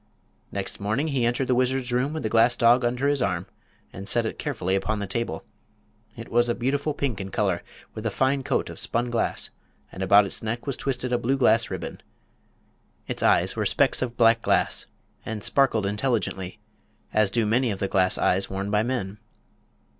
Next 0.51 0.79
morning 0.79 1.09
he 1.09 1.27
entered 1.27 1.47
the 1.47 1.53
wizard's 1.53 1.93
room 1.93 2.11
with 2.13 2.23
the 2.23 2.27
glass 2.29 2.57
dog 2.57 2.83
under 2.83 3.07
his 3.07 3.21
arm 3.21 3.45
and 3.93 4.07
set 4.09 4.25
it 4.25 4.39
carefully 4.39 4.73
upon 4.75 4.97
the 4.97 5.05
table. 5.05 5.43
It 6.17 6.29
was 6.29 6.49
a 6.49 6.55
beautiful 6.55 6.95
pink 6.95 7.21
in 7.21 7.29
color, 7.29 7.61
with 7.93 8.03
a 8.07 8.09
fine 8.09 8.41
coat 8.41 8.71
of 8.71 8.79
spun 8.79 9.11
glass, 9.11 9.51
and 9.91 10.01
about 10.01 10.25
its 10.25 10.41
neck 10.41 10.65
was 10.65 10.75
twisted 10.75 11.13
a 11.13 11.19
blue 11.19 11.37
glass 11.37 11.69
ribbon. 11.69 12.01
Its 13.07 13.21
eyes 13.21 13.55
were 13.55 13.63
specks 13.63 14.01
of 14.01 14.17
black 14.17 14.41
glass 14.41 14.87
and 15.23 15.43
sparkled 15.43 15.85
intelligently, 15.85 16.57
as 17.13 17.29
do 17.29 17.45
many 17.45 17.69
of 17.69 17.77
the 17.77 17.87
glass 17.87 18.17
eyes 18.17 18.49
worn 18.49 18.71
by 18.71 18.81
men. 18.81 19.19